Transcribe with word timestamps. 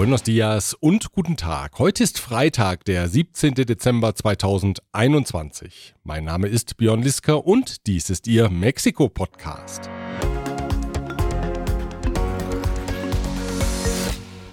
Buenos 0.00 0.22
dias 0.22 0.72
und 0.72 1.12
guten 1.12 1.36
Tag. 1.36 1.78
Heute 1.78 2.02
ist 2.02 2.18
Freitag, 2.18 2.86
der 2.86 3.06
17. 3.06 3.52
Dezember 3.52 4.14
2021. 4.14 5.94
Mein 6.04 6.24
Name 6.24 6.48
ist 6.48 6.78
Björn 6.78 7.02
Lisker 7.02 7.46
und 7.46 7.86
dies 7.86 8.08
ist 8.08 8.26
Ihr 8.26 8.48
Mexiko-Podcast. 8.48 9.90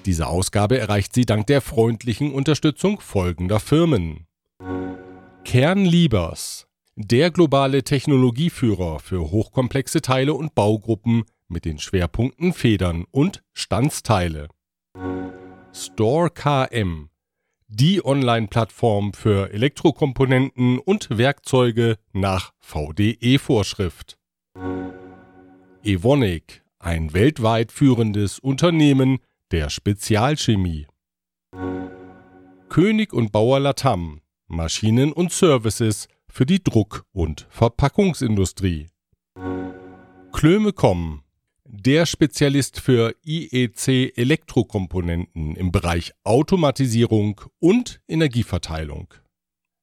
Diese 0.05 0.28
Ausgabe 0.28 0.79
erreicht 0.79 1.14
Sie 1.14 1.25
dank 1.25 1.48
der 1.48 1.61
freundlichen 1.61 2.34
Unterstützung 2.34 3.00
folgender 3.00 3.61
Firmen. 3.61 4.27
Kernliebers, 5.45 6.68
der 6.98 7.32
globale 7.32 7.84
Technologieführer 7.86 9.00
für 9.00 9.32
hochkomplexe 9.32 10.01
Teile 10.01 10.34
und 10.34 10.56
Baugruppen 10.56 11.23
mit 11.48 11.64
den 11.64 11.79
Schwerpunkten 11.79 12.51
Federn 12.51 13.06
und 13.11 13.45
Standsteile. 13.54 14.50
Store 15.77 16.31
KM, 16.31 17.11
die 17.67 18.04
Online-Plattform 18.04 19.13
für 19.13 19.51
Elektrokomponenten 19.54 20.79
und 20.79 21.15
Werkzeuge 21.15 21.97
nach 22.13 22.51
VDE-Vorschrift. 22.59 24.17
Evonik, 25.83 26.63
ein 26.79 27.13
weltweit 27.13 27.71
führendes 27.71 28.39
Unternehmen 28.39 29.19
der 29.51 29.69
Spezialchemie. 29.69 30.87
König 32.69 33.14
und 33.14 33.31
Bauer 33.31 33.59
Latam, 33.59 34.22
Maschinen 34.47 35.14
und 35.14 35.31
Services 35.31 36.08
für 36.28 36.47
die 36.47 36.64
Druck- 36.64 37.05
und 37.11 37.45
Verpackungsindustrie. 37.52 38.88
Klöme.com, 40.33 41.22
der 41.70 42.06
Spezialist 42.06 42.80
für 42.80 43.16
IEC-Elektrokomponenten 43.26 45.56
im 45.56 45.72
Bereich 45.72 46.14
Automatisierung 46.24 47.42
und 47.59 48.00
Energieverteilung. 48.08 49.16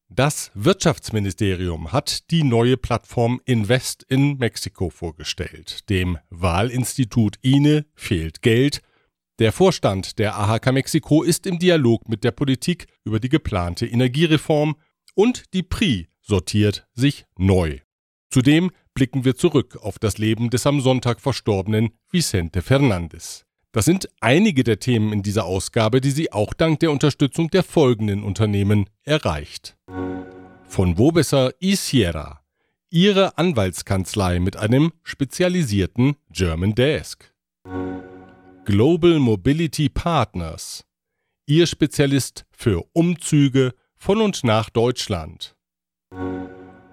Das 0.08 0.52
Wirtschaftsministerium 0.54 1.92
hat 1.92 2.30
die 2.30 2.44
neue 2.44 2.76
Plattform 2.76 3.40
Invest 3.44 4.04
in 4.04 4.38
Mexico 4.38 4.90
vorgestellt. 4.90 5.90
Dem 5.90 6.18
Wahlinstitut 6.30 7.38
INE 7.42 7.84
fehlt 7.94 8.42
Geld. 8.42 8.80
Der 9.40 9.50
Vorstand 9.50 10.20
der 10.20 10.38
AHK 10.38 10.72
Mexiko 10.72 11.24
ist 11.24 11.46
im 11.46 11.58
Dialog 11.58 12.08
mit 12.08 12.22
der 12.22 12.30
Politik 12.30 12.86
über 13.04 13.18
die 13.18 13.28
geplante 13.28 13.86
Energiereform 13.86 14.76
und 15.14 15.52
die 15.52 15.64
PRI 15.64 16.08
sortiert 16.20 16.86
sich 16.94 17.26
neu. 17.36 17.80
Zudem 18.34 18.72
blicken 18.94 19.24
wir 19.24 19.36
zurück 19.36 19.78
auf 19.80 20.00
das 20.00 20.18
Leben 20.18 20.50
des 20.50 20.66
am 20.66 20.80
Sonntag 20.80 21.20
verstorbenen 21.20 21.90
Vicente 22.10 22.62
Fernandes. 22.62 23.46
Das 23.70 23.84
sind 23.84 24.08
einige 24.20 24.64
der 24.64 24.80
Themen 24.80 25.12
in 25.12 25.22
dieser 25.22 25.44
Ausgabe, 25.44 26.00
die 26.00 26.10
Sie 26.10 26.32
auch 26.32 26.52
dank 26.52 26.80
der 26.80 26.90
Unterstützung 26.90 27.48
der 27.50 27.62
folgenden 27.62 28.24
Unternehmen 28.24 28.90
erreicht. 29.04 29.76
Von 30.66 30.98
Wobesser 30.98 31.52
y 31.62 31.76
Sierra, 31.76 32.40
Ihre 32.90 33.38
Anwaltskanzlei 33.38 34.40
mit 34.40 34.56
einem 34.56 34.90
spezialisierten 35.04 36.16
German 36.28 36.74
Desk. 36.74 37.32
Global 38.64 39.20
Mobility 39.20 39.88
Partners, 39.88 40.84
Ihr 41.46 41.68
Spezialist 41.68 42.46
für 42.50 42.84
Umzüge 42.94 43.74
von 43.96 44.20
und 44.20 44.42
nach 44.42 44.70
Deutschland. 44.70 45.54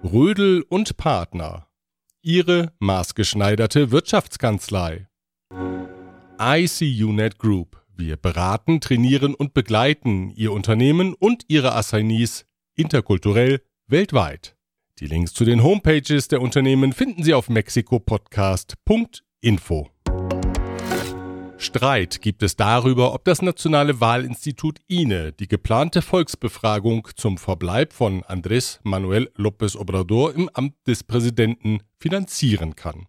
Rödel 0.04 0.64
und 0.68 0.96
Partner, 0.96 1.68
Ihre 2.22 2.72
maßgeschneiderte 2.80 3.92
Wirtschaftskanzlei. 3.92 5.06
ICUNet 6.40 7.38
Group. 7.38 7.80
Wir 7.94 8.16
beraten, 8.16 8.80
trainieren 8.80 9.34
und 9.34 9.54
begleiten 9.54 10.30
Ihr 10.30 10.52
Unternehmen 10.52 11.14
und 11.14 11.44
Ihre 11.46 11.76
Assignees 11.76 12.46
interkulturell 12.74 13.62
weltweit. 13.86 14.56
Die 14.98 15.06
Links 15.06 15.34
zu 15.34 15.44
den 15.44 15.62
Homepages 15.62 16.26
der 16.26 16.42
Unternehmen 16.42 16.92
finden 16.92 17.22
Sie 17.22 17.34
auf 17.34 17.48
mexikopodcast.info. 17.48 19.88
Streit 21.62 22.20
gibt 22.22 22.42
es 22.42 22.56
darüber, 22.56 23.14
ob 23.14 23.24
das 23.24 23.40
Nationale 23.40 24.00
Wahlinstitut 24.00 24.80
INE 24.88 25.32
die 25.32 25.46
geplante 25.46 26.02
Volksbefragung 26.02 27.06
zum 27.14 27.38
Verbleib 27.38 27.92
von 27.92 28.22
Andrés 28.24 28.80
Manuel 28.82 29.30
López 29.36 29.76
Obrador 29.76 30.34
im 30.34 30.48
Amt 30.52 30.74
des 30.88 31.04
Präsidenten 31.04 31.78
finanzieren 31.98 32.74
kann. 32.74 33.06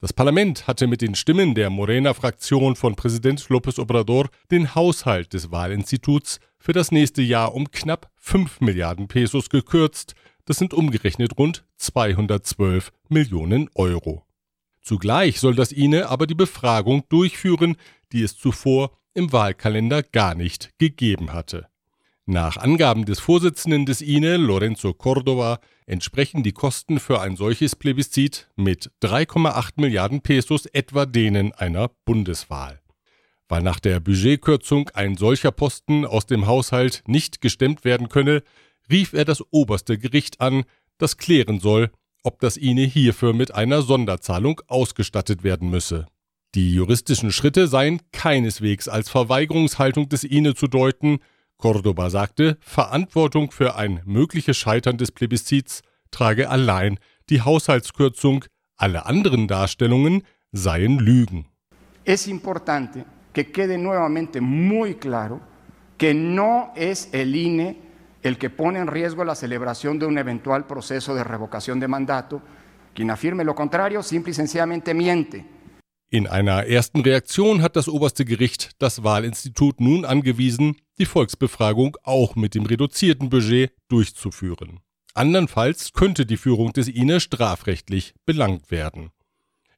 Das 0.00 0.12
Parlament 0.12 0.68
hatte 0.68 0.86
mit 0.86 1.02
den 1.02 1.16
Stimmen 1.16 1.56
der 1.56 1.70
Morena-Fraktion 1.70 2.76
von 2.76 2.94
Präsident 2.94 3.40
López 3.48 3.80
Obrador 3.80 4.28
den 4.52 4.76
Haushalt 4.76 5.32
des 5.32 5.50
Wahlinstituts 5.50 6.38
für 6.60 6.72
das 6.72 6.92
nächste 6.92 7.20
Jahr 7.20 7.52
um 7.52 7.68
knapp 7.72 8.12
5 8.16 8.60
Milliarden 8.60 9.08
Pesos 9.08 9.50
gekürzt. 9.50 10.14
Das 10.44 10.56
sind 10.56 10.72
umgerechnet 10.72 11.36
rund 11.36 11.64
212 11.78 12.92
Millionen 13.08 13.68
Euro. 13.74 14.24
Zugleich 14.82 15.38
soll 15.38 15.54
das 15.54 15.72
INE 15.72 16.08
aber 16.08 16.26
die 16.26 16.34
Befragung 16.34 17.04
durchführen, 17.08 17.76
die 18.12 18.22
es 18.22 18.36
zuvor 18.36 18.90
im 19.14 19.32
Wahlkalender 19.32 20.02
gar 20.02 20.34
nicht 20.34 20.70
gegeben 20.78 21.32
hatte. 21.32 21.68
Nach 22.26 22.56
Angaben 22.56 23.04
des 23.04 23.20
Vorsitzenden 23.20 23.86
des 23.86 24.00
INE, 24.00 24.36
Lorenzo 24.36 24.92
Cordova, 24.94 25.60
entsprechen 25.86 26.42
die 26.42 26.52
Kosten 26.52 27.00
für 27.00 27.20
ein 27.20 27.36
solches 27.36 27.76
Plebiszit 27.76 28.48
mit 28.56 28.92
3,8 29.02 29.72
Milliarden 29.76 30.20
Pesos 30.20 30.66
etwa 30.66 31.06
denen 31.06 31.52
einer 31.52 31.90
Bundeswahl. 32.04 32.80
Weil 33.48 33.62
nach 33.62 33.80
der 33.80 34.00
Budgetkürzung 34.00 34.88
ein 34.94 35.16
solcher 35.16 35.50
Posten 35.50 36.06
aus 36.06 36.26
dem 36.26 36.46
Haushalt 36.46 37.02
nicht 37.06 37.40
gestemmt 37.40 37.84
werden 37.84 38.08
könne, 38.08 38.42
rief 38.90 39.12
er 39.12 39.24
das 39.24 39.42
oberste 39.50 39.98
Gericht 39.98 40.40
an, 40.40 40.64
das 40.98 41.18
klären 41.18 41.58
soll, 41.58 41.90
ob 42.22 42.40
das 42.40 42.56
INE 42.56 42.84
hierfür 42.84 43.32
mit 43.32 43.54
einer 43.54 43.82
Sonderzahlung 43.82 44.60
ausgestattet 44.66 45.42
werden 45.42 45.70
müsse. 45.70 46.06
Die 46.54 46.74
juristischen 46.74 47.32
Schritte 47.32 47.66
seien 47.66 48.00
keineswegs 48.12 48.88
als 48.88 49.08
Verweigerungshaltung 49.08 50.08
des 50.08 50.22
INE 50.24 50.54
zu 50.54 50.66
deuten. 50.66 51.18
Cordoba 51.56 52.10
sagte, 52.10 52.58
Verantwortung 52.60 53.50
für 53.50 53.76
ein 53.76 54.02
mögliches 54.04 54.56
Scheitern 54.56 54.98
des 54.98 55.12
Plebiszits 55.12 55.82
trage 56.10 56.50
allein 56.50 56.98
die 57.30 57.40
Haushaltskürzung, 57.40 58.44
alle 58.76 59.06
anderen 59.06 59.48
Darstellungen 59.48 60.24
seien 60.50 60.98
Lügen. 60.98 61.46
Es 62.04 62.26
importante 62.26 63.06
que 63.32 63.44
quede 63.44 63.78
nuevamente 63.78 64.40
muy 64.40 64.94
claro 64.94 65.40
que 65.96 66.12
no 66.12 66.72
es 66.74 67.08
el 67.12 67.34
INE 67.34 67.76
el 68.22 68.38
que 68.38 68.50
pone 68.50 68.78
en 68.78 68.86
riesgo 68.86 69.24
la 69.24 69.34
celebración 69.34 69.98
de 69.98 70.06
un 70.06 70.18
eventual 70.18 70.66
proceso 70.66 71.14
de 71.14 71.24
revocación 71.24 71.80
de 71.80 71.88
mandato. 71.88 72.42
Quien 72.94 73.10
afirme 73.10 73.44
lo 73.44 73.54
contrario 73.54 74.02
simple 74.02 74.30
y 74.32 74.34
sencillamente 74.34 74.94
miente. 74.94 75.44
In 76.10 76.26
einer 76.26 76.66
ersten 76.66 77.00
Reaktion 77.00 77.62
hat 77.62 77.74
das 77.74 77.88
oberste 77.88 78.26
Gericht 78.26 78.72
das 78.78 79.02
Wahlinstitut 79.02 79.80
nun 79.80 80.04
angewiesen, 80.04 80.76
die 80.98 81.06
Volksbefragung 81.06 81.96
auch 82.02 82.36
mit 82.36 82.54
dem 82.54 82.66
reduzierten 82.66 83.30
Budget 83.30 83.72
durchzuführen. 83.88 84.80
Andernfalls 85.14 85.94
könnte 85.94 86.26
die 86.26 86.36
Führung 86.36 86.74
des 86.74 86.88
INE 86.88 87.18
strafrechtlich 87.18 88.14
belangt 88.26 88.70
werden. 88.70 89.10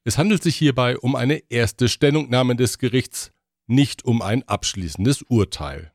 Es 0.03 0.17
handelt 0.17 0.43
sich 0.43 0.57
hierbei 0.57 0.97
um 0.97 1.15
eine 1.15 1.41
erste 1.49 1.87
Stellungnahme 1.87 2.57
des 2.57 2.79
Gerichts, 2.79 3.31
nicht 3.65 4.03
um 4.03 4.21
ein 4.21 4.43
abschließendes 4.43 5.23
Urteil. 5.23 5.93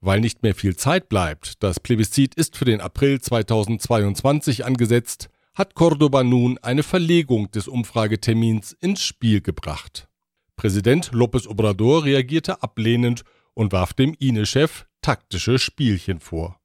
Weil 0.00 0.20
nicht 0.20 0.42
mehr 0.42 0.54
viel 0.54 0.76
Zeit 0.76 1.08
bleibt, 1.08 1.62
das 1.62 1.80
Plebiszit 1.80 2.34
ist 2.34 2.56
für 2.56 2.64
den 2.64 2.80
April 2.80 3.20
2022 3.20 4.64
angesetzt, 4.64 5.30
hat 5.54 5.74
Cordoba 5.74 6.22
nun 6.22 6.58
eine 6.58 6.82
Verlegung 6.82 7.50
des 7.50 7.66
Umfragetermins 7.66 8.72
ins 8.72 9.02
Spiel 9.02 9.40
gebracht. 9.40 10.08
Präsident 10.54 11.12
López 11.12 11.48
Obrador 11.48 12.04
reagierte 12.04 12.62
ablehnend 12.62 13.22
und 13.54 13.72
warf 13.72 13.94
dem 13.94 14.14
INE-Chef 14.18 14.86
taktische 15.00 15.58
Spielchen 15.58 16.20
vor. 16.20 16.60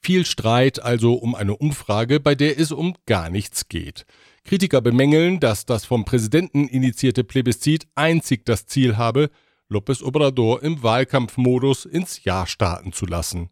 Viel 0.00 0.26
Streit 0.26 0.82
also 0.82 1.14
um 1.14 1.34
eine 1.34 1.56
Umfrage, 1.56 2.20
bei 2.20 2.34
der 2.34 2.58
es 2.58 2.72
um 2.72 2.94
gar 3.06 3.30
nichts 3.30 3.68
geht. 3.68 4.04
Kritiker 4.44 4.82
bemängeln, 4.82 5.40
dass 5.40 5.64
das 5.64 5.86
vom 5.86 6.04
Präsidenten 6.04 6.68
initiierte 6.68 7.24
Plebiszit 7.24 7.86
einzig 7.94 8.44
das 8.44 8.66
Ziel 8.66 8.98
habe, 8.98 9.30
López 9.70 10.02
Obrador 10.02 10.62
im 10.62 10.82
Wahlkampfmodus 10.82 11.84
ins 11.84 12.24
Jahr 12.24 12.46
starten 12.46 12.92
zu 12.92 13.06
lassen. 13.06 13.50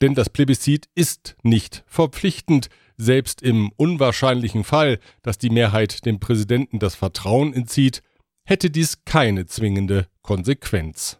Denn 0.00 0.14
das 0.14 0.30
Plebiszit 0.30 0.88
ist 0.94 1.36
nicht 1.42 1.84
verpflichtend, 1.86 2.68
selbst 2.96 3.42
im 3.42 3.72
unwahrscheinlichen 3.76 4.64
Fall, 4.64 4.98
dass 5.22 5.38
die 5.38 5.50
Mehrheit 5.50 6.04
dem 6.06 6.20
Präsidenten 6.20 6.78
das 6.78 6.94
Vertrauen 6.94 7.52
entzieht, 7.52 8.02
hätte 8.44 8.70
dies 8.70 9.04
keine 9.04 9.46
zwingende 9.46 10.08
Konsequenz. 10.22 11.19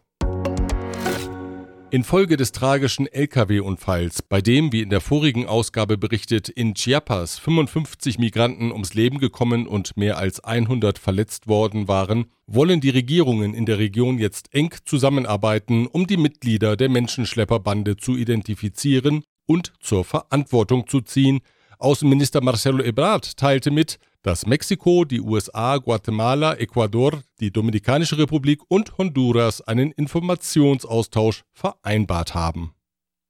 Infolge 1.91 2.37
des 2.37 2.53
tragischen 2.53 3.05
Lkw-Unfalls, 3.05 4.21
bei 4.21 4.39
dem, 4.39 4.71
wie 4.71 4.81
in 4.81 4.89
der 4.89 5.01
vorigen 5.01 5.45
Ausgabe 5.45 5.97
berichtet, 5.97 6.47
in 6.47 6.73
Chiapas 6.73 7.37
55 7.37 8.17
Migranten 8.17 8.71
ums 8.71 8.93
Leben 8.93 9.17
gekommen 9.19 9.67
und 9.67 9.97
mehr 9.97 10.17
als 10.17 10.41
100 10.41 10.97
verletzt 10.97 11.49
worden 11.49 11.89
waren, 11.89 12.27
wollen 12.47 12.79
die 12.79 12.91
Regierungen 12.91 13.53
in 13.53 13.65
der 13.65 13.77
Region 13.77 14.19
jetzt 14.19 14.53
eng 14.53 14.73
zusammenarbeiten, 14.85 15.85
um 15.85 16.07
die 16.07 16.15
Mitglieder 16.15 16.77
der 16.77 16.87
Menschenschlepperbande 16.87 17.97
zu 17.97 18.15
identifizieren 18.15 19.25
und 19.45 19.73
zur 19.81 20.05
Verantwortung 20.05 20.87
zu 20.87 21.01
ziehen. 21.01 21.41
Außenminister 21.77 22.39
Marcelo 22.39 22.81
Ebrard 22.81 23.35
teilte 23.35 23.69
mit, 23.69 23.99
dass 24.23 24.45
Mexiko, 24.45 25.05
die 25.05 25.19
USA, 25.19 25.77
Guatemala, 25.77 26.53
Ecuador, 26.55 27.23
die 27.39 27.51
Dominikanische 27.51 28.17
Republik 28.17 28.59
und 28.67 28.97
Honduras 28.97 29.61
einen 29.61 29.91
Informationsaustausch 29.91 31.43
vereinbart 31.53 32.33
haben. 32.35 32.73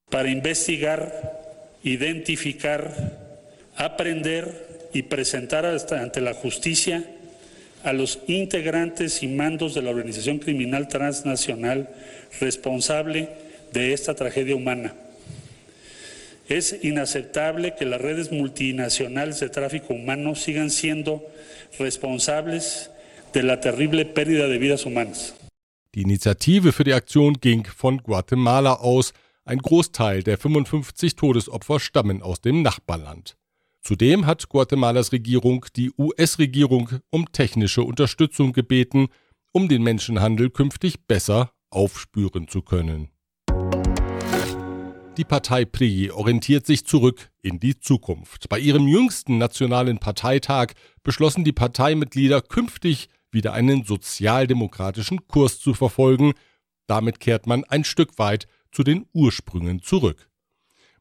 Para 0.10 0.28
investigar, 0.28 1.12
identificar, 1.84 2.92
aprender 3.76 4.90
y 4.94 5.04
presentar 5.04 5.66
ante 5.66 6.20
la 6.20 6.34
justicia 6.34 7.04
a 7.84 7.94
los 7.94 8.20
integrantes 8.28 9.24
y 9.24 9.28
mandos 9.28 9.74
de 9.74 9.82
la 9.82 9.90
organización 9.90 10.40
criminal 10.40 10.88
transnacional 10.88 11.90
responsable 12.40 13.30
de 13.74 13.94
esta 13.94 14.14
tragedia 14.14 14.56
humana. 14.56 14.94
Es 16.52 16.74
inaceptable 16.84 17.76
que 17.80 17.86
las 17.86 18.02
redes 18.02 18.30
multinacionales 18.30 19.40
de 19.40 19.48
tráfico 19.48 19.94
humano 19.94 20.36
sigan 20.36 20.70
siendo 20.70 21.24
responsables 21.80 22.92
de 23.32 23.42
la 23.42 23.62
terrible 23.62 24.04
pérdida 24.04 24.50
de 24.50 24.58
vidas 24.58 24.86
humanas. 24.86 25.34
Die 25.96 26.02
Initiative 26.02 26.74
für 26.74 26.84
die 26.84 26.94
Aktion 26.94 27.36
ging 27.40 27.64
von 27.66 28.00
Guatemala 28.00 28.74
aus. 28.74 29.14
Ein 29.46 29.60
Großteil 29.60 30.24
der 30.24 30.38
55 30.38 31.16
Todesopfer 31.16 31.80
stammen 31.80 32.22
aus 32.22 32.42
dem 32.42 32.64
Nachbarland. 32.64 33.38
Zudem 33.82 34.26
hat 34.26 34.50
Guatemalas 34.50 35.14
Regierung 35.14 35.66
die 35.78 35.94
US-Regierung 35.98 37.00
um 37.12 37.32
technische 37.32 37.84
Unterstützung 37.84 38.52
gebeten, 38.52 39.08
um 39.54 39.70
den 39.70 39.84
Menschenhandel 39.84 40.50
künftig 40.50 41.08
besser 41.08 41.54
aufspüren 41.70 42.50
zu 42.50 42.62
können. 42.62 43.08
Die 45.22 45.26
Partei 45.26 45.66
PRI 45.66 46.10
orientiert 46.10 46.66
sich 46.66 46.84
zurück 46.84 47.30
in 47.44 47.60
die 47.60 47.80
Zukunft. 47.80 48.50
Bei 48.50 48.58
ihrem 48.58 48.88
jüngsten 48.88 49.38
nationalen 49.38 50.00
Parteitag 50.00 50.74
beschlossen 51.04 51.44
die 51.44 51.52
Parteimitglieder 51.52 52.42
künftig 52.42 53.08
wieder 53.32 53.54
einen 53.54 53.84
sozialdemokratischen 53.84 55.28
Kurs 55.28 55.60
zu 55.60 55.76
verfolgen. 55.76 56.34
Damit 56.88 57.20
kehrt 57.20 57.46
man 57.46 57.64
ein 57.66 57.84
Stück 57.84 58.18
weit 58.18 58.48
zu 58.72 58.82
den 58.82 59.06
Ursprüngen 59.14 59.84
zurück. 59.84 60.28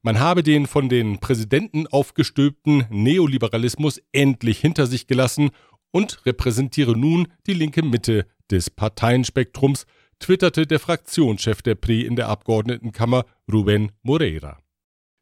Man 0.03 0.21
habe 0.21 0.43
den 0.43 0.67
von 0.67 0.91
den 0.91 1.19
Präsidenten 1.19 1.87
aufgestülpten 1.87 2.85
Neoliberalismus 2.91 4.03
endlich 4.13 4.59
hinter 4.59 4.87
sich 4.87 5.07
gelassen 5.07 5.49
und 5.93 6.27
repräsentiere 6.27 6.95
nun 6.95 7.27
die 7.47 7.55
linke 7.55 7.83
Mitte 7.83 8.27
des 8.51 8.69
Parteienspektrums, 8.69 9.87
twitterte 10.21 10.67
der 10.67 10.79
Fraktionschef 10.79 11.63
der 11.63 11.75
PRI 11.75 12.03
in 12.07 12.15
der 12.15 12.29
Abgeordnetenkammer 12.29 13.25
Ruben 13.51 13.91
Moreira. 14.03 14.59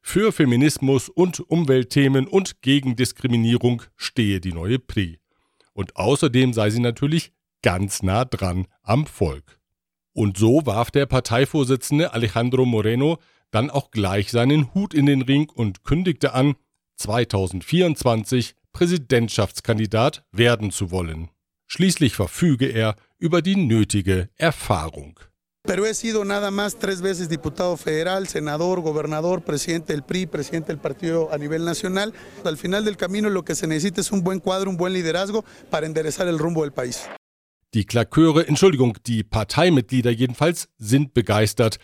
Für 0.01 0.31
Feminismus 0.31 1.09
und 1.09 1.39
Umweltthemen 1.39 2.27
und 2.27 2.61
gegen 2.61 2.95
Diskriminierung 2.95 3.81
stehe 3.95 4.39
die 4.39 4.53
neue 4.53 4.79
PRI. 4.79 5.19
Und 5.73 5.95
außerdem 5.95 6.53
sei 6.53 6.69
sie 6.69 6.79
natürlich 6.79 7.31
ganz 7.61 8.03
nah 8.03 8.25
dran 8.25 8.67
am 8.83 9.05
Volk. 9.05 9.59
Und 10.13 10.37
so 10.37 10.65
warf 10.65 10.91
der 10.91 11.05
Parteivorsitzende 11.05 12.13
Alejandro 12.13 12.65
Moreno 12.65 13.17
dann 13.51 13.69
auch 13.69 13.91
gleich 13.91 14.31
seinen 14.31 14.73
Hut 14.73 14.93
in 14.93 15.05
den 15.05 15.21
Ring 15.21 15.49
und 15.49 15.83
kündigte 15.83 16.33
an, 16.33 16.55
2024 16.97 18.55
Präsidentschaftskandidat 18.73 20.25
werden 20.31 20.71
zu 20.71 20.91
wollen. 20.91 21.29
Schließlich 21.71 22.15
verfüge 22.15 22.65
er 22.65 22.95
über 23.19 23.43
die 23.43 23.55
nötige 23.55 24.29
Erfahrung. 24.37 25.19
Pero 25.67 25.85
he 25.85 25.93
sido 25.93 26.25
nada 26.25 26.49
más 26.49 26.79
tres 26.79 26.99
veces 26.99 27.29
diputado 27.29 27.77
federal, 27.77 28.27
senador, 28.27 28.81
gobernador, 28.81 29.43
presidente 29.43 29.93
del 29.93 30.01
PRI, 30.01 30.25
presidente 30.25 30.69
del 30.69 30.79
partido 30.79 31.31
a 31.31 31.37
nivel 31.37 31.63
nacional. 31.63 32.11
Al 32.43 32.57
final 32.57 32.85
del 32.85 32.97
camino 32.97 33.29
lo 33.29 33.43
que 33.43 33.53
se 33.53 33.67
necesita 33.67 34.01
es 34.01 34.11
un 34.11 34.23
buen 34.23 34.39
cuadro, 34.39 34.71
un 34.71 34.77
buen 34.77 34.93
liderazgo 34.93 35.45
para 35.69 35.85
enderezar 35.85 36.27
el 36.27 36.39
rumbo 36.39 36.63
del 36.63 36.71
país. 36.71 37.07
Die 37.71 37.85
Klaköre, 37.85 38.47
Entschuldigung, 38.47 38.97
die 39.05 39.23
Parteimitglieder 39.23 40.09
jedenfalls 40.09 40.69
sind 40.79 41.13
begeistert. 41.13 41.77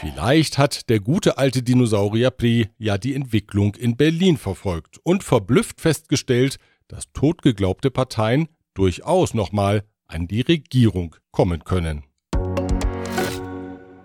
Vielleicht 0.00 0.58
hat 0.58 0.88
der 0.90 1.00
gute 1.00 1.38
alte 1.38 1.60
Dinosaurier 1.64 2.30
Pri 2.30 2.68
ja 2.78 2.98
die 2.98 3.14
Entwicklung 3.14 3.74
in 3.74 3.96
Berlin 3.96 4.36
verfolgt 4.36 5.00
und 5.02 5.24
verblüfft 5.24 5.80
festgestellt, 5.80 6.58
dass 6.86 7.12
totgeglaubte 7.12 7.90
Parteien 7.90 8.46
durchaus 8.74 9.34
nochmal 9.34 9.82
an 10.06 10.28
die 10.28 10.42
Regierung 10.42 11.16
kommen 11.32 11.64
können. 11.64 12.04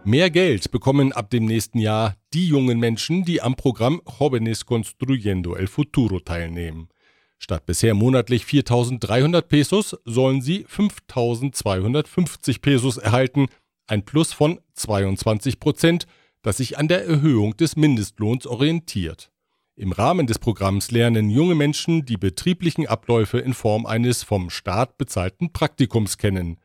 Mehr 0.03 0.31
Geld 0.31 0.71
bekommen 0.71 1.13
ab 1.13 1.29
dem 1.29 1.45
nächsten 1.45 1.77
Jahr 1.77 2.15
die 2.33 2.47
jungen 2.47 2.79
Menschen, 2.79 3.23
die 3.23 3.43
am 3.43 3.55
Programm 3.55 4.01
Jóvenes 4.19 4.65
Construyendo 4.65 5.53
el 5.53 5.67
Futuro 5.67 6.19
teilnehmen. 6.19 6.89
Statt 7.37 7.67
bisher 7.67 7.93
monatlich 7.93 8.45
4.300 8.45 9.43
Pesos 9.43 9.95
sollen 10.05 10.41
sie 10.41 10.65
5.250 10.65 12.61
Pesos 12.61 12.97
erhalten– 12.97 13.45
ein 13.87 14.05
Plus 14.05 14.33
von 14.33 14.59
22 14.75 15.59
Prozent, 15.59 16.07
das 16.41 16.57
sich 16.57 16.77
an 16.77 16.87
der 16.87 17.05
Erhöhung 17.05 17.57
des 17.57 17.75
Mindestlohns 17.75 18.45
orientiert. 18.47 19.31
Im 19.75 19.91
Rahmen 19.91 20.27
des 20.27 20.37
Programms 20.37 20.91
lernen 20.91 21.29
junge 21.29 21.55
Menschen 21.55 22.05
die 22.05 22.17
betrieblichen 22.17 22.85
Abläufe 22.85 23.39
in 23.39 23.55
Form 23.55 23.87
eines 23.87 24.21
vom 24.21 24.51
Staat 24.51 24.97
bezahlten 24.97 25.51
Praktikums 25.51 26.19
kennen. 26.19 26.59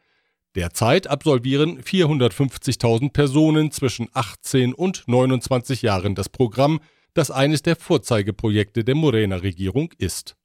Derzeit 0.54 1.06
absolvieren 1.06 1.80
450.000 1.80 3.12
Personen 3.12 3.70
zwischen 3.70 4.08
18 4.12 4.74
und 4.74 5.04
29 5.06 5.82
Jahren 5.82 6.14
das 6.14 6.28
Programm, 6.28 6.80
das 7.14 7.30
eines 7.30 7.62
der 7.62 7.76
Vorzeigeprojekte 7.76 8.84
der 8.84 8.94
Morena-Regierung 8.94 9.92
ist. 9.96 10.36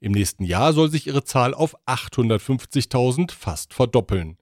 Im 0.00 0.12
nächsten 0.12 0.44
Jahr 0.44 0.72
soll 0.72 0.90
sich 0.90 1.06
ihre 1.06 1.24
Zahl 1.24 1.52
auf 1.52 1.76
850.000 1.86 3.32
fast 3.32 3.74
verdoppeln. 3.74 4.38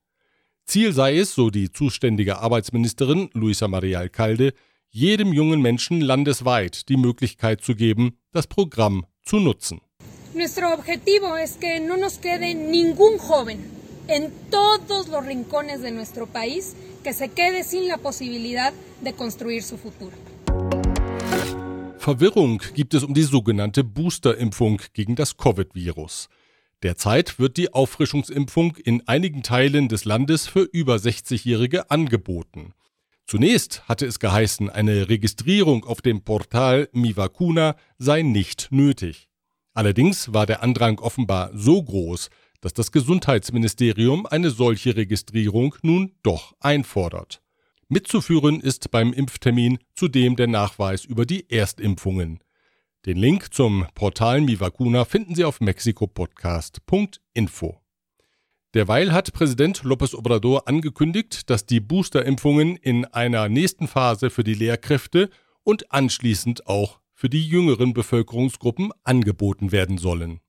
Ziel 0.69 0.93
sei 0.93 1.19
es, 1.19 1.33
so 1.33 1.51
die 1.51 1.71
zuständige 1.71 2.39
Arbeitsministerin 2.39 3.31
Luisa 3.35 3.69
Maria 3.69 4.01
Alcalde, 4.01 4.53
jedem 4.91 5.33
jungen 5.33 5.63
Menschen 5.63 6.01
landesweit 6.01 6.89
die 6.89 6.97
Möglichkeit 6.97 7.61
zu 7.61 7.77
geben, 7.77 8.19
das 8.33 8.49
Programm 8.49 9.07
zu 9.23 9.39
nutzen. 9.39 9.81
Nuestro 10.35 10.73
objetivo 10.75 11.37
es 11.37 11.57
que 11.61 11.79
no 11.79 11.97
nos 11.97 12.19
quede 12.21 12.55
ningún 12.55 13.19
joven 13.19 13.59
en 14.09 14.33
todos 14.51 15.07
los 15.09 15.25
rincones 15.25 15.83
de 15.83 15.93
nuestro 15.93 16.27
país 16.27 16.75
que 17.05 17.13
se 17.13 17.29
quede 17.29 17.63
sin 17.63 17.87
la 17.87 17.99
posibilidad 17.99 18.73
de 19.03 19.13
construir 19.13 19.63
su 19.63 19.79
futuro. 19.79 20.17
Verwirrung 21.99 22.61
gibt 22.75 22.95
es 22.95 23.05
um 23.05 23.15
die 23.15 23.23
sogenannte 23.23 23.85
Boosterimpfung 23.85 24.81
gegen 24.93 25.15
das 25.15 25.37
Covid-Virus. 25.37 26.29
Derzeit 26.83 27.39
wird 27.39 27.57
die 27.57 27.73
Auffrischungsimpfung 27.73 28.77
in 28.77 29.07
einigen 29.09 29.43
Teilen 29.43 29.89
des 29.89 30.05
Landes 30.05 30.47
für 30.47 30.63
über 30.63 30.97
60-Jährige 30.97 31.91
angeboten. 31.91 32.75
Zunächst 33.27 33.89
hatte 33.89 34.07
es 34.07 34.21
geheißen, 34.21 34.71
eine 34.71 35.09
Registrierung 35.09 35.85
auf 35.85 36.01
dem 36.01 36.23
Portal 36.23 36.89
Mivacuna 36.93 37.77
sei 37.99 38.23
nicht 38.23 38.69
nötig. 38.71 39.29
Allerdings 39.75 40.33
war 40.33 40.47
der 40.47 40.63
Andrang 40.63 41.01
offenbar 41.01 41.51
so 41.53 41.83
groß, 41.83 42.31
dass 42.61 42.73
das 42.73 42.93
Gesundheitsministerium 42.93 44.27
eine 44.27 44.51
solche 44.51 44.97
Registrierung 44.97 45.75
nun 45.83 46.13
doch 46.23 46.55
einfordert. 46.61 47.43
Mitzuführen 47.89 48.61
ist 48.61 48.91
beim 48.91 49.13
Impftermin 49.13 49.79
zudem 49.95 50.37
der 50.37 50.47
Nachweis 50.47 51.05
über 51.05 51.27
die 51.27 51.51
Erstimpfungen. 51.51 52.41
Den 53.07 53.19
Link 53.19 53.55
zum 53.55 53.87
Portal 53.95 54.41
Mivacuna 54.41 55.05
finden 55.05 55.37
Sie 55.37 55.45
auf 55.45 55.61
mexikopodcast.info. 55.61 57.81
Derweil 58.75 59.13
hat 59.13 59.33
Präsident 59.33 59.85
López 59.85 60.13
Obrador 60.13 60.67
angekündigt, 60.67 61.49
dass 61.49 61.67
die 61.67 61.79
Boosterimpfungen 61.79 62.75
in 62.75 63.05
einer 63.05 63.49
nächsten 63.49 63.87
Phase 63.87 64.29
für 64.29 64.43
die 64.43 64.55
Lehrkräfte 64.55 65.31
und 65.63 65.93
anschließend 65.93 66.67
auch 66.67 66.99
für 67.15 67.29
die 67.29 67.47
jüngeren 67.47 67.95
Bevölkerungsgruppen 67.95 68.91
angeboten 69.05 69.71
werden 69.71 69.99
sollen. 69.99 70.41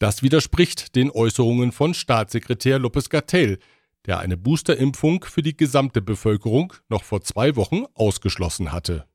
Das 0.00 0.24
widerspricht 0.24 0.96
den 0.96 1.12
Äußerungen 1.12 1.70
von 1.70 1.94
Staatssekretär 1.94 2.80
López 2.80 3.08
Gatell, 3.08 3.60
der 4.06 4.18
eine 4.18 4.36
Boosterimpfung 4.36 5.24
für 5.24 5.42
die 5.42 5.56
gesamte 5.56 6.02
Bevölkerung 6.02 6.72
noch 6.88 7.04
vor 7.04 7.20
zwei 7.20 7.54
Wochen 7.54 7.84
ausgeschlossen 7.94 8.72
hatte. 8.72 9.06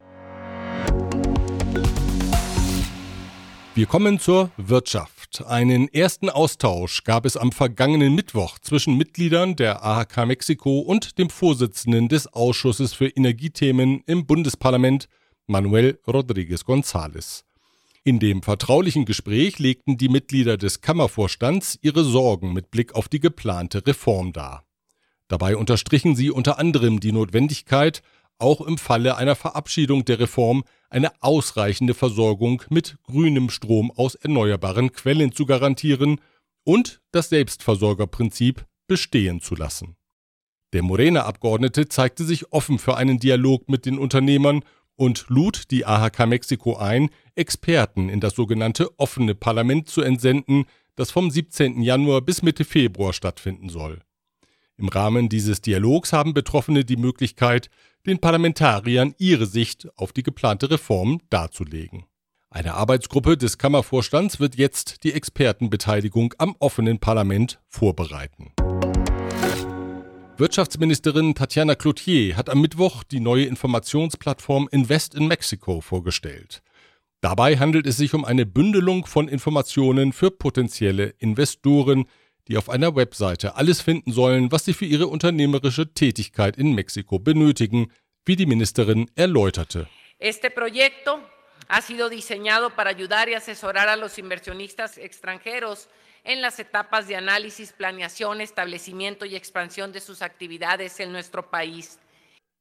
Wir 3.75 3.88
kommen 3.88 4.20
zur 4.20 4.51
Wirtschaft. 4.55 5.44
einen 5.46 5.89
ersten 5.89 6.29
Austausch 6.29 7.03
gab 7.03 7.25
es 7.25 7.36
am 7.36 7.51
vergangenen 7.51 8.15
Mittwoch 8.15 8.58
zwischen 8.60 8.96
Mitgliedern 8.96 9.58
der 9.58 9.84
AHK 9.84 10.27
Mexiko 10.27 10.79
und 10.79 11.17
dem 11.17 11.29
Vorsitzenden 11.29 12.08
des 12.08 12.25
Ausschusses 12.27 12.94
für 12.94 13.10
Energiethemen 13.10 14.01
im 14.05 14.25
Bundesparlament, 14.25 15.10
Manuel 15.46 16.00
Rodríguez 16.08 16.63
González. 16.63 17.44
In 18.05 18.20
dem 18.20 18.44
vertraulichen 18.44 19.03
Gespräch 19.03 19.60
legten 19.60 19.98
die 19.98 20.08
Mitglieder 20.08 20.55
des 20.55 20.79
Kammervorstands 20.79 21.77
ihre 21.82 22.05
Sorgen 22.05 22.53
mit 22.53 22.72
Blick 22.72 22.96
auf 22.96 23.10
die 23.10 23.20
geplante 23.20 23.86
Reform 23.86 24.32
dar. 24.32 24.63
Dabei 25.27 25.58
unterstrichen 25.58 26.15
sie 26.15 26.32
unter 26.32 26.60
anderem 26.60 27.01
die 27.01 27.12
Notwendigkeit, 27.12 28.03
auch 28.38 28.62
im 28.62 28.77
Falle 28.77 29.17
einer 29.17 29.36
Verabschiedung 29.36 30.05
der 30.05 30.20
Reform 30.20 30.63
eine 30.96 31.12
ausreichende 31.22 31.94
Versorgung 31.94 32.64
mit 32.70 32.96
grünem 33.04 33.50
Strom 33.50 33.92
aus 33.92 34.16
erneuerbaren 34.16 34.94
Quellen 34.94 35.34
zu 35.34 35.46
garantieren 35.46 36.22
und 36.64 37.02
das 37.12 37.28
Selbstversorgerprinzip 37.28 38.66
bestehen 38.88 39.42
zu 39.42 39.56
lassen. 39.56 39.98
Der 40.72 40.84
Morena-Abgeordnete 40.84 41.90
zeigte 41.90 42.24
sich 42.24 42.54
offen 42.54 42.80
für 42.80 42.96
einen 42.96 43.20
Dialog 43.20 43.68
mit 43.68 43.86
den 43.86 44.00
Unternehmern 44.00 44.64
und 44.96 45.25
lud 45.28 45.70
die 45.70 45.86
AHK 45.86 46.28
Mexiko 46.28 46.78
ein, 46.78 47.10
Experten 47.36 48.08
in 48.08 48.22
das 48.22 48.34
sogenannte 48.36 48.98
offene 48.98 49.36
Parlament 49.36 49.90
zu 49.90 50.02
entsenden, 50.02 50.64
das 50.96 51.12
vom 51.12 51.30
17. 51.30 51.82
Januar 51.82 52.22
bis 52.22 52.42
Mitte 52.42 52.64
Februar 52.64 53.12
stattfinden 53.12 53.68
soll. 53.68 54.00
Im 54.77 54.89
Rahmen 54.89 55.29
dieses 55.29 55.62
Dialogs 55.62 56.12
haben 56.12 56.34
Betroffene 56.34 56.84
die 56.84 56.98
Möglichkeit, 56.98 57.70
den 58.05 58.20
Parlamentariern 58.20 59.15
ihre 59.17 59.46
Sicht 59.46 59.88
auf 59.96 60.12
die 60.12 60.24
geplante 60.24 60.70
Reform 60.70 61.22
darzulegen. 61.29 62.05
Eine 62.50 62.74
Arbeitsgruppe 62.74 63.38
des 63.38 63.58
Kammervorstands 63.58 64.39
wird 64.39 64.55
jetzt 64.55 65.03
die 65.03 65.13
Expertenbeteiligung 65.13 66.34
am 66.38 66.55
offenen 66.60 67.00
Parlament 67.00 67.60
vorbereiten. 67.67 68.51
Wirtschaftsministerin 70.38 71.36
Tatjana 71.36 71.75
Cloutier 71.75 72.36
hat 72.36 72.50
am 72.50 72.60
Mittwoch 72.60 73.03
die 73.03 73.22
neue 73.22 73.46
Informationsplattform 73.46 74.67
Invest 74.72 75.15
in 75.15 75.27
Mexico 75.27 75.79
vorgestellt. 75.79 76.62
Dabei 77.22 77.58
handelt 77.58 77.88
es 77.88 77.96
sich 77.96 78.13
um 78.13 78.25
eine 78.25 78.46
Bündelung 78.46 79.05
von 79.05 79.29
Informationen 79.29 80.12
für 80.12 80.32
potenzielle 80.32 81.15
Investoren, 81.17 82.05
die 82.48 82.58
auf 82.58 82.70
einer 82.70 82.96
Webseite 82.96 83.56
alles 83.56 83.82
finden 83.82 84.12
sollen, 84.12 84.52
was 84.52 84.66
sie 84.66 84.74
für 84.74 84.86
ihre 84.86 85.08
unternehmerische 85.08 85.94
Tätigkeit 85.94 86.58
in 86.58 86.74
Mexiko 86.74 87.20
benötigen, 87.20 87.92
wie 88.25 88.36
die 88.36 88.46
Ministerin 88.46 89.10
erläuterte. 89.16 89.88
Este 90.20 90.50
proyecto 90.50 91.20
ha 91.68 91.82
sido 91.82 92.10
diseñado 92.10 92.70
para 92.70 92.92
ayudar 92.92 93.30
y 93.30 93.34
asesorar 93.34 93.90
a 93.90 93.96
los 93.96 94.18
inversionistas 94.18 94.98
extranjeros 94.98 95.88
en 96.24 96.42
las 96.42 96.60
etapas 96.60 97.08
de 97.08 97.16
análisis, 97.16 97.74
planeación, 97.74 98.42
establecimiento 98.42 99.25
y 99.25 99.36
expansión 99.36 99.92
de 99.92 100.02
sus 100.02 100.22
actividades 100.22 101.00
en 101.00 101.12
nuestro 101.12 101.50
país. 101.50 102.00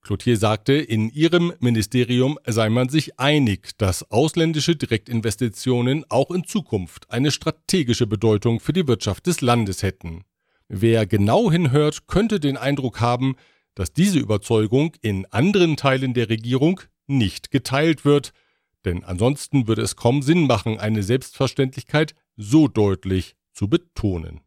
Cloutier 0.05 0.37
sagte, 0.37 0.75
in 0.75 1.09
ihrem 1.09 1.55
Ministerium 1.61 2.39
sei 2.45 2.69
man 2.69 2.91
sich 2.91 3.19
einig, 3.19 3.77
dass 3.79 4.11
ausländische 4.11 4.77
Direktinvestitionen 4.77 6.05
auch 6.11 6.31
in 6.31 6.45
Zukunft 6.45 7.11
eine 7.11 7.31
strategische 7.31 8.07
Bedeutung 8.07 8.61
für 8.61 8.75
die 8.75 8.87
Wirtschaft 8.87 9.27
des 9.27 9.41
Landes 9.41 9.83
hätten. 9.83 10.25
Wer 10.69 11.07
genau 11.07 11.51
hinhört, 11.51 12.07
könnte 12.07 12.39
den 12.39 12.59
Eindruck 12.59 13.01
haben, 13.01 13.37
dass 13.75 13.95
diese 13.95 14.19
Überzeugung 14.19 14.93
in 15.01 15.27
anderen 15.33 15.77
Teilen 15.77 16.13
der 16.13 16.29
Regierung 16.29 16.83
nicht 17.07 17.51
geteilt 17.51 18.05
wird, 18.05 18.33
denn 18.85 19.05
ansonsten 19.05 19.67
würde 19.67 19.83
es 19.83 19.97
kaum 19.97 20.21
Sinn 20.21 20.47
machen, 20.47 20.79
eine 20.79 21.03
Selbstverständlichkeit 21.03 22.15
so 22.37 22.69
deutlich 22.69 23.37
zu 23.53 23.69
betonen. 23.69 24.43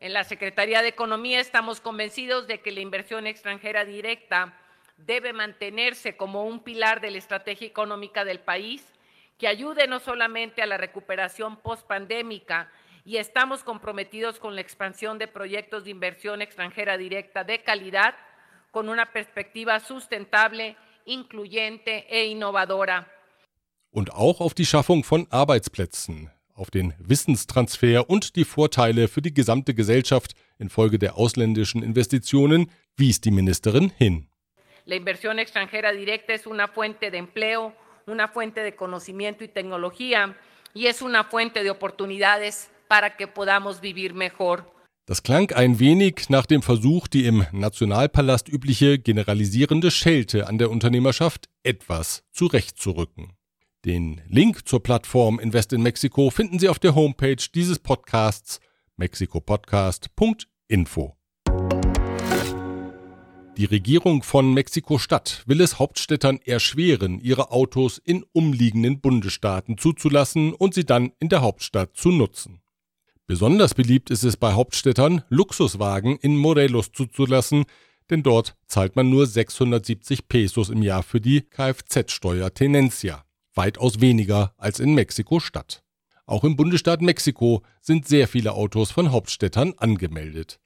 En 0.00 0.12
la 0.12 0.24
Secretaría 0.24 0.80
de 0.80 0.88
Economía 0.88 1.40
estamos 1.40 1.80
convencidos 1.80 2.48
de 2.48 2.58
que 2.58 2.72
la 2.72 2.80
inversión 2.80 3.26
extranjera 3.26 3.84
directa 3.84 4.52
debe 4.98 5.32
mantenerse 5.32 6.16
como 6.16 6.44
un 6.44 6.60
pilar 6.60 7.00
de 7.00 7.10
la 7.10 7.18
estrategia 7.18 7.66
económica 7.66 8.24
del 8.24 8.40
país 8.40 8.84
que 9.38 9.48
ayude 9.48 9.86
no 9.86 10.00
solamente 10.00 10.60
a 10.60 10.66
la 10.66 10.76
recuperación 10.76 11.56
post-pandémica 11.56 12.70
y 13.04 13.16
estamos 13.16 13.62
comprometidos 13.62 14.38
con 14.38 14.54
la 14.54 14.60
expansión 14.60 15.18
de 15.18 15.28
proyectos 15.28 15.84
de 15.84 15.90
inversión 15.90 16.42
extranjera 16.42 16.98
directa 16.98 17.44
de 17.44 17.62
calidad 17.62 18.14
con 18.70 18.88
una 18.88 19.06
perspectiva 19.06 19.80
sustentable, 19.80 20.76
incluyente 21.06 22.06
e 22.10 22.26
innovadora. 22.26 23.06
Und 23.90 24.12
auch 24.12 24.40
auf 24.40 24.52
die 24.52 24.66
Schaffung 24.66 25.04
von 25.04 25.26
Arbeitsplätzen, 25.30 26.30
auf 26.52 26.70
den 26.70 26.92
Wissenstransfer 26.98 28.10
und 28.10 28.36
die 28.36 28.44
Vorteile 28.44 29.08
für 29.08 29.22
die 29.22 29.32
gesamte 29.32 29.72
Gesellschaft 29.72 30.34
infolge 30.58 30.98
der 30.98 31.16
ausländischen 31.16 31.82
Investitionen 31.82 32.70
wies 32.96 33.20
die 33.20 33.30
Ministerin 33.30 33.90
hin. 33.96 34.28
La 34.88 34.96
inversión 34.96 35.38
extranjera 35.38 35.92
directa 35.92 36.32
es 36.32 36.46
una 36.46 36.66
fuente 36.66 37.10
de 37.10 37.18
empleo, 37.18 37.74
una 38.06 38.26
fuente 38.26 38.62
de 38.62 38.74
conocimiento 38.74 39.44
y 39.44 39.48
tecnología 39.48 40.34
y 40.72 40.86
es 40.86 41.02
una 41.02 41.24
fuente 41.24 41.62
de 41.62 41.68
oportunidades 41.68 42.70
para 42.88 43.18
que 43.18 43.28
podamos 43.28 43.82
vivir 43.82 44.14
mejor. 44.14 44.72
Das 45.04 45.22
klang 45.22 45.52
ein 45.52 45.78
wenig 45.78 46.30
nach 46.30 46.46
dem 46.46 46.62
Versuch, 46.62 47.06
die 47.06 47.26
im 47.26 47.44
Nationalpalast 47.52 48.48
übliche 48.48 48.98
generalisierende 48.98 49.90
Schelte 49.90 50.46
an 50.46 50.56
der 50.56 50.70
Unternehmerschaft 50.70 51.50
etwas 51.62 52.24
zurechtzurücken. 52.32 53.34
Den 53.84 54.22
Link 54.26 54.66
zur 54.66 54.82
Plattform 54.82 55.38
Invest 55.38 55.74
in 55.74 55.82
Mexico 55.82 56.30
finden 56.30 56.58
Sie 56.58 56.70
auf 56.70 56.78
der 56.78 56.94
Homepage 56.94 57.44
dieses 57.54 57.78
Podcasts 57.78 58.58
mexikopodcast.info. 58.96 61.17
Die 63.58 63.64
Regierung 63.64 64.22
von 64.22 64.54
Mexiko-Stadt 64.54 65.42
will 65.46 65.60
es 65.60 65.80
Hauptstädtern 65.80 66.38
erschweren, 66.44 67.18
ihre 67.18 67.50
Autos 67.50 67.98
in 67.98 68.24
umliegenden 68.30 69.00
Bundesstaaten 69.00 69.78
zuzulassen 69.78 70.54
und 70.54 70.74
sie 70.74 70.84
dann 70.84 71.10
in 71.18 71.28
der 71.28 71.40
Hauptstadt 71.40 71.96
zu 71.96 72.12
nutzen. 72.12 72.60
Besonders 73.26 73.74
beliebt 73.74 74.10
ist 74.10 74.22
es 74.22 74.36
bei 74.36 74.52
Hauptstädtern, 74.52 75.24
Luxuswagen 75.28 76.18
in 76.18 76.36
Morelos 76.36 76.92
zuzulassen, 76.92 77.64
denn 78.10 78.22
dort 78.22 78.54
zahlt 78.68 78.94
man 78.94 79.10
nur 79.10 79.26
670 79.26 80.28
Pesos 80.28 80.70
im 80.70 80.82
Jahr 80.84 81.02
für 81.02 81.20
die 81.20 81.40
Kfz-Steuer 81.40 82.54
Tenencia, 82.54 83.24
weitaus 83.56 84.00
weniger 84.00 84.54
als 84.56 84.78
in 84.78 84.94
Mexiko-Stadt. 84.94 85.82
Auch 86.26 86.44
im 86.44 86.54
Bundesstaat 86.54 87.02
Mexiko 87.02 87.62
sind 87.80 88.06
sehr 88.06 88.28
viele 88.28 88.52
Autos 88.52 88.92
von 88.92 89.10
Hauptstädtern 89.10 89.74
angemeldet. 89.78 90.60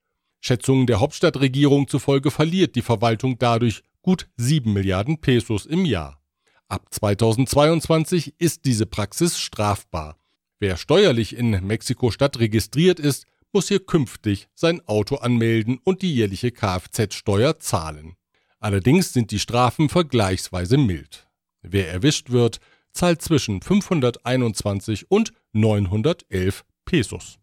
Schätzungen 0.45 0.89
der 0.89 0.99
Hauptstadtregierung 0.99 1.87
zufolge 1.87 2.33
verliert 2.33 2.75
die 2.75 2.83
Verwaltung 2.83 3.39
dadurch 3.39 3.83
gut 4.03 4.29
7 4.37 4.73
Milliarden 4.73 5.21
Pesos 5.21 5.67
im 5.67 5.85
Jahr. 5.85 6.21
Ab 6.67 6.89
2022 6.91 8.35
ist 8.39 8.65
diese 8.65 8.87
Praxis 8.87 9.39
strafbar. 9.39 10.17
Wer 10.59 10.77
steuerlich 10.77 11.37
in 11.37 11.51
Mexiko-Stadt 11.51 12.41
registriert 12.41 12.99
ist, 12.99 13.25
muss 13.53 13.69
hier 13.69 13.87
künftig 13.87 14.49
sein 14.53 14.81
Auto 14.89 15.17
anmelden 15.17 15.79
und 15.85 16.03
die 16.03 16.13
jährliche 16.13 16.51
Kfz-Steuer 16.51 17.61
zahlen. 17.61 18.17
Allerdings 18.59 19.13
sind 19.13 19.31
die 19.31 19.39
Strafen 19.39 19.89
vergleichsweise 19.89 20.77
mild. 20.77 21.29
Wer 21.63 21.89
erwischt 21.89 22.31
wird, 22.31 22.59
zahlt 22.93 23.23
zwischen 23.23 23.63
521 23.63 25.09
und 25.09 25.33
911 25.53 26.65
Pesos. 26.85 27.39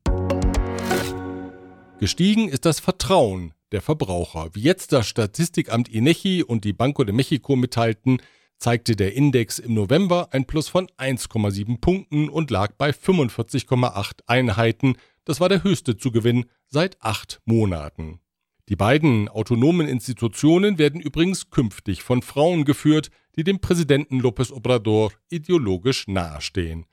Gestiegen 1.99 2.47
ist 2.47 2.63
das 2.63 2.79
Vertrauen 2.79 3.53
der 3.73 3.81
Verbraucher. 3.81 4.51
Wie 4.53 4.61
jetzt 4.61 4.93
das 4.93 5.05
Statistikamt 5.05 5.89
INEGI 5.89 6.43
und 6.43 6.63
die 6.63 6.71
Banco 6.71 7.03
de 7.03 7.13
Mexico 7.13 7.57
mitteilten, 7.57 8.21
zeigte 8.57 8.95
der 8.95 9.15
Index 9.15 9.59
im 9.59 9.73
November 9.73 10.29
ein 10.31 10.45
Plus 10.45 10.69
von 10.69 10.87
1,7 10.97 11.81
Punkten 11.81 12.29
und 12.29 12.51
lag 12.51 12.71
bei 12.77 12.91
45,8 12.91 14.21
Einheiten. 14.27 14.95
Das 15.25 15.41
war 15.41 15.49
der 15.49 15.63
höchste 15.63 15.97
Zugewinn 15.97 16.45
seit 16.67 17.01
acht 17.01 17.41
Monaten. 17.43 18.21
Die 18.69 18.77
beiden 18.77 19.27
autonomen 19.27 19.89
Institutionen 19.89 20.77
werden 20.77 21.01
übrigens 21.01 21.49
künftig 21.49 22.01
von 22.01 22.21
Frauen 22.21 22.63
geführt, 22.63 23.11
die 23.35 23.43
dem 23.43 23.59
Präsidenten 23.59 24.21
López 24.21 24.53
Obrador 24.53 25.11
ideologisch 25.29 26.07
nahestehen. 26.07 26.85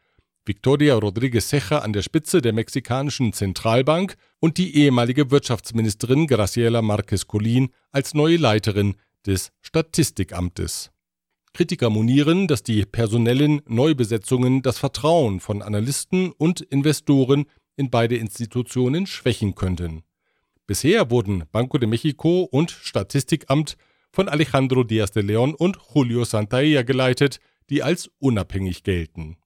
Victoria 0.48 0.94
Rodríguez 0.94 1.48
Ceja 1.48 1.80
an 1.80 1.92
der 1.92 2.02
Spitze 2.02 2.40
der 2.40 2.52
mexikanischen 2.52 3.32
Zentralbank 3.32 4.16
und 4.38 4.58
die 4.58 4.76
ehemalige 4.76 5.32
Wirtschaftsministerin 5.32 6.28
Graciela 6.28 6.82
Márquez 6.82 7.26
Colín 7.26 7.70
als 7.90 8.14
neue 8.14 8.36
Leiterin 8.36 8.94
des 9.26 9.50
Statistikamtes. 9.60 10.92
Kritiker 11.52 11.90
monieren, 11.90 12.46
dass 12.46 12.62
die 12.62 12.84
personellen 12.84 13.60
Neubesetzungen 13.66 14.62
das 14.62 14.78
Vertrauen 14.78 15.40
von 15.40 15.62
Analysten 15.62 16.30
und 16.30 16.60
Investoren 16.60 17.46
in 17.74 17.90
beide 17.90 18.16
Institutionen 18.16 19.08
schwächen 19.08 19.56
könnten. 19.56 20.04
Bisher 20.68 21.10
wurden 21.10 21.42
Banco 21.50 21.78
de 21.78 21.88
Mexico 21.88 22.42
und 22.42 22.70
Statistikamt 22.70 23.76
von 24.12 24.28
Alejandro 24.28 24.82
Díaz 24.82 25.10
de 25.10 25.24
León 25.24 25.54
und 25.54 25.76
Julio 25.92 26.24
Santaella 26.24 26.82
geleitet, 26.82 27.40
die 27.68 27.82
als 27.82 28.10
unabhängig 28.20 28.84
gelten. 28.84 29.38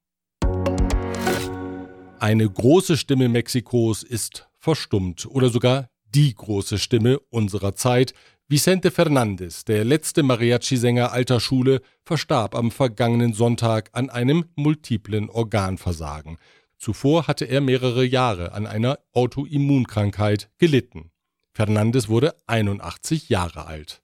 Eine 2.21 2.51
große 2.51 2.99
Stimme 2.99 3.31
Mexikos 3.31 4.03
ist 4.03 4.47
verstummt 4.59 5.25
oder 5.25 5.49
sogar 5.49 5.89
die 6.05 6.35
große 6.35 6.79
Stimme 6.79 7.19
unserer 7.31 7.75
Zeit. 7.75 8.13
Vicente 8.47 8.91
Fernandez, 8.91 9.65
der 9.65 9.87
letzte 9.87 10.23
Mariachi-Sänger 10.23 11.13
alter 11.13 11.41
Schule, 11.41 11.81
verstarb 12.05 12.55
am 12.55 12.71
vergangenen 12.71 13.33
Sonntag 13.33 13.89
an 13.95 14.11
einem 14.11 14.45
multiplen 14.55 15.31
Organversagen. 15.31 16.37
Zuvor 16.77 17.27
hatte 17.27 17.47
er 17.47 17.63
mehrere 17.63 18.05
Jahre 18.05 18.53
an 18.53 18.67
einer 18.67 18.99
Autoimmunkrankheit 19.15 20.51
gelitten. 20.59 21.13
Fernandez 21.55 22.11
wurde 22.11 22.35
81 22.47 23.31
Jahre 23.31 23.65
alt. 23.65 24.03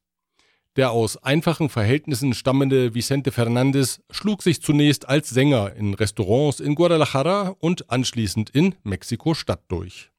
Der 0.76 0.90
aus 0.90 1.16
einfachen 1.16 1.70
Verhältnissen 1.70 2.34
stammende 2.34 2.94
Vicente 2.94 3.32
Fernandez 3.32 4.02
schlug 4.10 4.42
sich 4.42 4.60
zunächst 4.60 5.08
als 5.08 5.30
Sänger 5.30 5.74
in 5.74 5.94
Restaurants 5.94 6.60
in 6.60 6.74
Guadalajara 6.74 7.56
und 7.58 7.90
anschließend 7.90 8.50
in 8.50 8.74
Mexiko-Stadt 8.82 9.62
durch. 9.68 10.10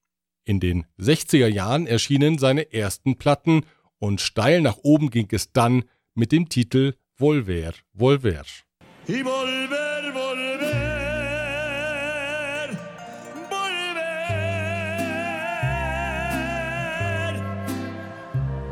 In 0.46 0.60
den 0.60 0.88
60er 1.00 1.48
Jahren 1.48 1.86
erschienen 1.86 2.40
seine 2.40 2.74
ersten 2.74 3.18
Platten 3.18 3.66
und 4.00 4.20
steil 4.20 4.62
nach 4.62 4.78
oben 4.82 5.12
ging 5.12 5.28
es 5.32 5.52
dann 5.52 5.84
mit 6.16 6.32
dem 6.32 6.50
Titel 6.50 6.96
Volver, 7.16 7.74
Volver. 7.94 8.44
Y 9.08 9.77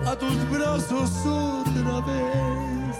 a 0.05 0.15
tus 0.15 0.49
brazos 0.49 1.11
otra 1.25 2.01
vez. 2.01 2.97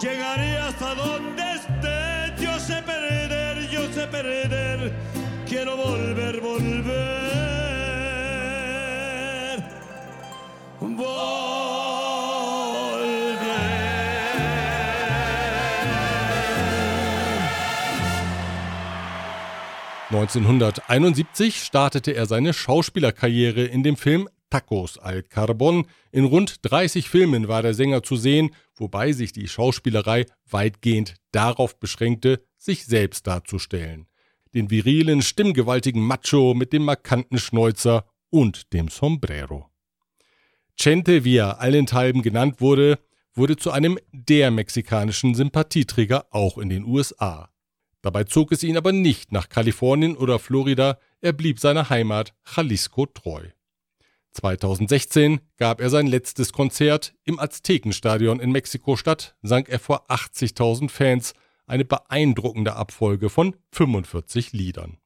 Llegaré 0.00 0.58
hasta 0.58 0.94
donde 0.94 1.42
esté, 1.54 2.42
yo 2.44 2.58
sé 2.58 2.82
perder, 2.82 3.68
yo 3.70 3.82
sé 3.92 4.06
perder 4.08 4.92
quiero 5.52 5.76
volver, 5.76 6.40
volver. 6.40 7.22
Volver. 10.80 11.22
1971 20.10 21.54
startete 21.66 22.14
er 22.14 22.26
seine 22.26 22.52
Schauspielerkarriere 22.52 23.64
in 23.64 23.82
dem 23.82 23.96
Film 23.96 24.28
Tacos 24.52 24.98
al 24.98 25.22
Carbon. 25.22 25.86
In 26.10 26.24
rund 26.24 26.56
30 26.62 27.08
Filmen 27.08 27.48
war 27.48 27.62
der 27.62 27.74
Sänger 27.74 28.02
zu 28.02 28.16
sehen, 28.16 28.54
wobei 28.74 29.12
sich 29.12 29.32
die 29.32 29.48
Schauspielerei 29.48 30.26
weitgehend 30.50 31.14
darauf 31.32 31.78
beschränkte, 31.78 32.44
sich 32.58 32.84
selbst 32.84 33.26
darzustellen 33.26 34.06
den 34.54 34.70
virilen, 34.70 35.22
stimmgewaltigen 35.22 36.02
Macho 36.02 36.54
mit 36.54 36.72
dem 36.72 36.84
markanten 36.84 37.38
Schnäuzer 37.38 38.04
und 38.30 38.72
dem 38.72 38.88
Sombrero. 38.88 39.70
Chente, 40.78 41.24
wie 41.24 41.36
er 41.36 41.60
allenthalben 41.60 42.22
genannt 42.22 42.60
wurde, 42.60 42.98
wurde 43.34 43.56
zu 43.56 43.70
einem 43.70 43.98
der 44.12 44.50
mexikanischen 44.50 45.34
Sympathieträger 45.34 46.26
auch 46.30 46.58
in 46.58 46.68
den 46.68 46.84
USA. 46.84 47.50
Dabei 48.02 48.24
zog 48.24 48.52
es 48.52 48.62
ihn 48.62 48.76
aber 48.76 48.92
nicht 48.92 49.32
nach 49.32 49.48
Kalifornien 49.48 50.16
oder 50.16 50.38
Florida, 50.38 50.98
er 51.20 51.32
blieb 51.32 51.60
seiner 51.60 51.88
Heimat 51.88 52.34
Jalisco 52.56 53.06
treu. 53.06 53.48
2016 54.32 55.40
gab 55.58 55.80
er 55.80 55.90
sein 55.90 56.06
letztes 56.06 56.52
Konzert 56.52 57.14
im 57.24 57.38
Aztekenstadion 57.38 58.40
in 58.40 58.50
Mexiko-Stadt, 58.50 59.36
sang 59.42 59.66
er 59.66 59.78
vor 59.78 60.10
80.000 60.10 60.88
Fans 60.88 61.34
eine 61.66 61.84
beeindruckende 61.84 62.76
Abfolge 62.76 63.30
von 63.30 63.56
45 63.72 64.52
Liedern. 64.52 64.98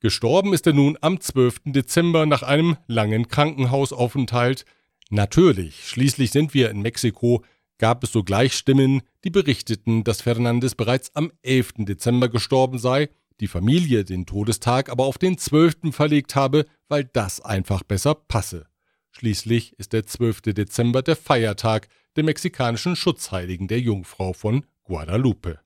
Gestorben 0.00 0.52
ist 0.52 0.66
er 0.66 0.72
nun 0.72 0.98
am 1.00 1.20
12. 1.20 1.60
Dezember 1.66 2.26
nach 2.26 2.42
einem 2.42 2.76
langen 2.86 3.28
Krankenhausaufenthalt. 3.28 4.64
Natürlich, 5.10 5.88
schließlich 5.88 6.32
sind 6.32 6.54
wir 6.54 6.70
in 6.70 6.82
Mexiko, 6.82 7.44
gab 7.78 8.02
es 8.02 8.12
sogleich 8.12 8.54
Stimmen, 8.54 9.02
die 9.24 9.30
berichteten, 9.30 10.02
dass 10.04 10.22
Fernandes 10.22 10.74
bereits 10.74 11.14
am 11.14 11.32
11. 11.42 11.74
Dezember 11.78 12.28
gestorben 12.28 12.78
sei, 12.78 13.10
die 13.42 13.48
Familie 13.48 14.04
den 14.04 14.24
Todestag 14.24 14.88
aber 14.88 15.04
auf 15.04 15.18
den 15.18 15.36
12. 15.36 15.90
verlegt 15.90 16.36
habe, 16.36 16.64
weil 16.88 17.04
das 17.04 17.40
einfach 17.40 17.82
besser 17.82 18.14
passe. 18.14 18.66
Schließlich 19.10 19.78
ist 19.78 19.92
der 19.92 20.06
12. 20.06 20.42
Dezember 20.54 21.02
der 21.02 21.16
Feiertag 21.16 21.88
der 22.16 22.24
mexikanischen 22.24 22.96
Schutzheiligen 22.96 23.68
der 23.68 23.80
Jungfrau 23.80 24.32
von 24.32 24.64
Guadalupe. 24.84 25.58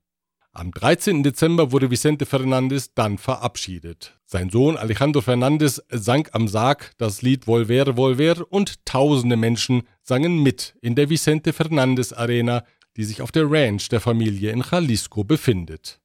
Am 0.52 0.72
13. 0.72 1.22
Dezember 1.22 1.70
wurde 1.70 1.90
Vicente 1.90 2.24
Fernandez 2.24 2.94
dann 2.94 3.18
verabschiedet. 3.18 4.18
Sein 4.24 4.48
Sohn 4.48 4.78
Alejandro 4.78 5.20
Fernandez 5.20 5.82
sang 5.90 6.28
am 6.32 6.48
Sarg 6.48 6.92
das 6.96 7.20
Lied 7.20 7.46
Volver, 7.46 7.98
Volver 7.98 8.50
und 8.50 8.86
tausende 8.86 9.36
Menschen 9.36 9.82
sangen 10.00 10.42
mit 10.42 10.74
in 10.80 10.94
der 10.94 11.10
Vicente 11.10 11.52
Fernandez 11.52 12.14
Arena, 12.14 12.64
die 12.96 13.04
sich 13.04 13.20
auf 13.20 13.32
der 13.32 13.50
Ranch 13.50 13.90
der 13.90 14.00
Familie 14.00 14.50
in 14.50 14.64
Jalisco 14.68 15.24
befindet. 15.24 16.00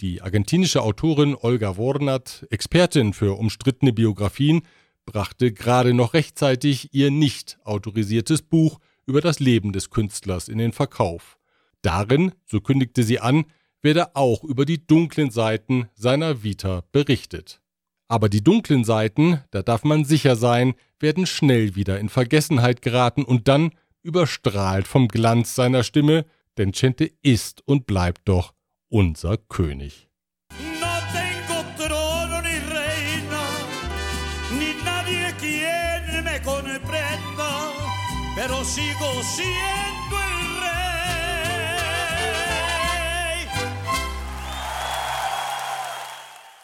Die 0.00 0.22
argentinische 0.22 0.82
Autorin 0.82 1.34
Olga 1.34 1.76
Wornat, 1.76 2.46
Expertin 2.50 3.12
für 3.12 3.36
umstrittene 3.36 3.92
Biografien, 3.92 4.62
brachte 5.04 5.52
gerade 5.52 5.92
noch 5.92 6.14
rechtzeitig 6.14 6.94
ihr 6.94 7.10
nicht 7.10 7.58
autorisiertes 7.64 8.42
Buch 8.42 8.78
über 9.06 9.20
das 9.20 9.40
Leben 9.40 9.72
des 9.72 9.90
Künstlers 9.90 10.48
in 10.48 10.58
den 10.58 10.72
Verkauf. 10.72 11.36
Darin, 11.82 12.30
so 12.46 12.60
kündigte 12.60 13.02
sie 13.02 13.18
an, 13.18 13.46
werde 13.82 14.14
auch 14.14 14.44
über 14.44 14.64
die 14.64 14.86
dunklen 14.86 15.30
Seiten 15.30 15.88
seiner 15.94 16.44
Vita 16.44 16.84
berichtet. 16.92 17.60
Aber 18.06 18.28
die 18.28 18.44
dunklen 18.44 18.84
Seiten, 18.84 19.42
da 19.50 19.62
darf 19.62 19.82
man 19.82 20.04
sicher 20.04 20.36
sein, 20.36 20.74
werden 21.00 21.26
schnell 21.26 21.74
wieder 21.74 21.98
in 21.98 22.08
Vergessenheit 22.08 22.82
geraten 22.82 23.24
und 23.24 23.48
dann 23.48 23.72
überstrahlt 24.02 24.86
vom 24.86 25.08
Glanz 25.08 25.56
seiner 25.56 25.82
Stimme, 25.82 26.24
denn 26.56 26.70
Chente 26.70 27.10
ist 27.22 27.66
und 27.66 27.86
bleibt 27.86 28.28
doch 28.28 28.52
unser 28.88 29.36
König. 29.36 30.08
pero 38.38 38.64
sigo 38.64 39.22
siendo 39.22 39.98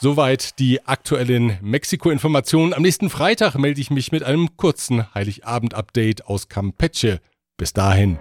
Soweit 0.00 0.58
die 0.58 0.86
aktuellen 0.86 1.56
Mexiko-Informationen. 1.62 2.74
Am 2.74 2.82
nächsten 2.82 3.08
Freitag 3.08 3.54
melde 3.54 3.80
ich 3.80 3.90
mich 3.90 4.12
mit 4.12 4.22
einem 4.22 4.54
kurzen 4.58 5.14
Heiligabend-Update 5.14 6.26
aus 6.26 6.50
Campeche. 6.50 7.22
Bis 7.56 7.72
dahin. 7.72 8.18